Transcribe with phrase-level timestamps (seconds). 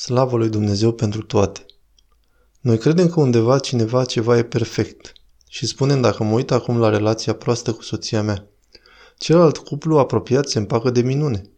[0.00, 1.66] Slavă lui Dumnezeu pentru toate.
[2.60, 5.12] Noi credem că undeva cineva ceva e perfect
[5.48, 8.46] și spunem dacă mă uit acum la relația proastă cu soția mea.
[9.16, 11.50] Celălalt cuplu apropiat se împacă de minune.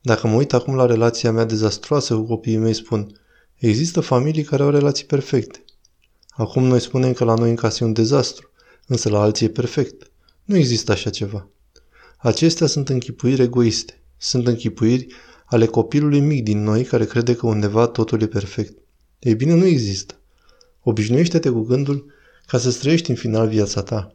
[0.00, 3.20] Dacă mă uit acum la relația mea dezastroasă cu copiii mei, spun,
[3.56, 5.64] există familii care au relații perfecte.
[6.30, 8.50] Acum noi spunem că la noi în casă e un dezastru,
[8.86, 10.10] însă la alții e perfect.
[10.44, 11.48] Nu există așa ceva.
[12.18, 14.02] Acestea sunt închipuiri egoiste.
[14.16, 15.06] Sunt închipuiri
[15.50, 18.78] ale copilului mic din noi care crede că undeva totul e perfect.
[19.18, 20.14] Ei bine, nu există.
[20.82, 22.12] Obișnuiește-te cu gândul
[22.46, 24.14] ca să străiești în final viața ta.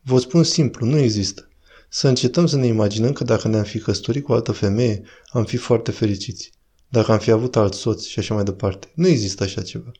[0.00, 1.48] Vă spun simplu, nu există.
[1.88, 5.44] Să încetăm să ne imaginăm că dacă ne-am fi căsătorit cu o altă femeie, am
[5.44, 6.50] fi foarte fericiți.
[6.88, 8.92] Dacă am fi avut alt soț și așa mai departe.
[8.94, 9.90] Nu există așa ceva.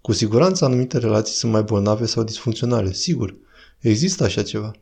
[0.00, 3.36] Cu siguranță anumite relații sunt mai bolnave sau disfuncționale, sigur.
[3.78, 4.72] Există așa ceva.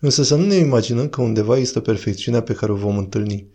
[0.00, 3.46] Însă să nu ne imaginăm că undeva există perfecțiunea pe care o vom întâlni.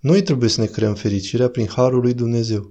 [0.00, 2.70] Noi trebuie să ne creăm fericirea prin harul lui Dumnezeu.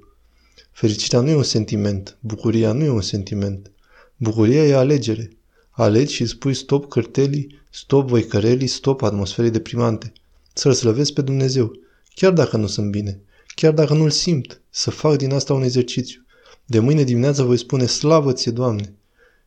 [0.71, 3.71] Fericirea nu e un sentiment, bucuria nu e un sentiment.
[4.17, 5.29] Bucuria e alegere.
[5.69, 10.13] Alegi și spui stop cărtelii, stop voicărelii, stop atmosferei deprimante.
[10.53, 11.71] Să-L slăvesc pe Dumnezeu,
[12.15, 13.19] chiar dacă nu sunt bine,
[13.55, 16.21] chiar dacă nu-L simt, să fac din asta un exercițiu.
[16.65, 18.93] De mâine dimineață voi spune slavă ție, Doamne.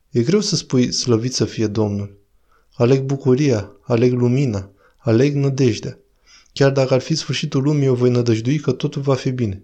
[0.09, 2.17] E greu să spui slăvit să fie Domnul.
[2.73, 5.97] Aleg bucuria, aleg lumina, aleg nădejdea.
[6.53, 9.63] Chiar dacă ar fi sfârșitul lumii, eu voi nădăjdui că totul va fi bine.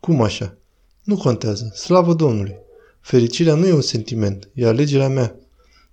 [0.00, 0.56] Cum așa?
[1.02, 1.72] Nu contează.
[1.74, 2.54] Slavă Domnului!
[3.00, 5.36] Fericirea nu e un sentiment, e alegerea mea.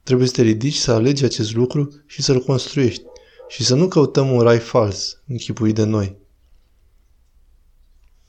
[0.04, 3.04] Trebuie să te ridici să alegi acest lucru și să-l construiești.
[3.48, 6.18] Și să nu căutăm un rai fals, închipuit de noi.